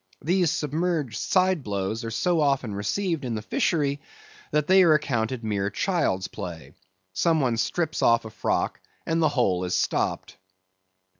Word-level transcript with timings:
These 0.23 0.49
submerged 0.49 1.15
side 1.19 1.61
blows 1.61 2.03
are 2.03 2.09
so 2.09 2.41
often 2.41 2.73
received 2.73 3.23
in 3.23 3.35
the 3.35 3.43
fishery, 3.43 4.01
that 4.49 4.65
they 4.65 4.81
are 4.81 4.95
accounted 4.95 5.43
mere 5.43 5.69
child's 5.69 6.27
play. 6.27 6.73
Some 7.13 7.39
one 7.39 7.55
strips 7.57 8.01
off 8.01 8.25
a 8.25 8.31
frock, 8.31 8.79
and 9.05 9.21
the 9.21 9.29
hole 9.29 9.63
is 9.63 9.75
stopped. 9.75 10.37